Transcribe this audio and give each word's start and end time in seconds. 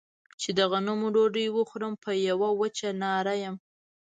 چې 0.41 0.49
د 0.57 0.59
غنمو 0.71 1.07
ډوډۍ 1.15 1.47
وخورم 1.51 1.93
په 2.03 2.11
يوه 2.27 2.49
وچه 2.59 2.89
ناره 3.01 3.35
يم. 3.43 3.55